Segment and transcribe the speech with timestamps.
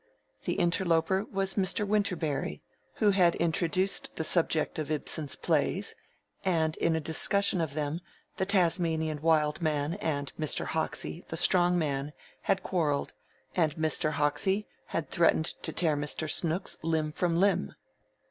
[0.45, 1.85] The interloper was Mr.
[1.87, 2.63] Winterberry,
[2.95, 5.93] who had introduced the subject of Ibsen's plays,
[6.43, 7.99] and in a discussion of them
[8.37, 10.65] the Tasmanian Wild Man and Mr.
[10.65, 13.13] Hoxie, the Strong Man, had quarreled,
[13.55, 14.13] and Mr.
[14.13, 16.27] Hoxie had threatened to tear Mr.
[16.27, 17.75] Snooks limb from limb.